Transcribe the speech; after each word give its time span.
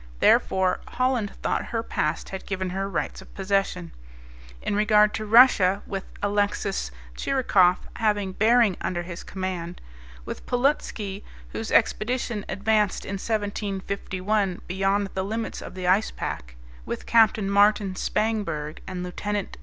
Therefore 0.19 0.79
Holland 0.87 1.33
thought 1.43 1.65
her 1.65 1.83
past 1.83 2.29
had 2.29 2.47
given 2.47 2.71
her 2.71 2.89
rights 2.89 3.21
of 3.21 3.31
possession. 3.35 3.91
In 4.63 4.75
regard 4.75 5.13
to 5.13 5.27
Russia, 5.27 5.83
with 5.85 6.05
Alexis 6.23 6.89
Tschirikof, 7.15 7.77
having 7.97 8.31
Behring 8.33 8.77
under 8.81 9.03
his 9.03 9.21
command; 9.21 9.79
with 10.25 10.43
Paulutski, 10.47 11.23
whose 11.49 11.71
expedition 11.71 12.45
advanced 12.49 13.05
in 13.05 13.17
1751 13.19 14.61
beyond 14.67 15.09
the 15.13 15.23
limits 15.23 15.61
of 15.61 15.75
the 15.75 15.85
ice 15.85 16.09
pack; 16.09 16.55
with 16.83 17.05
Capt. 17.05 17.39
Martin 17.39 17.95
Spangberg, 17.95 18.81
and 18.87 19.03
Lieut. 19.03 19.57